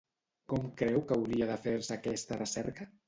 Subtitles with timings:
[0.53, 2.89] Com creu que hauria de fer-se aquesta recerca?